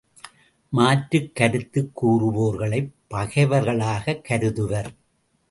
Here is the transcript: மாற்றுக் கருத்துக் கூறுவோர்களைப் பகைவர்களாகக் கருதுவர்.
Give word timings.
மாற்றுக் 0.69 1.35
கருத்துக் 1.35 2.05
கூறுவோர்களைப் 2.05 2.91
பகைவர்களாகக் 3.07 4.25
கருதுவர். 4.29 4.89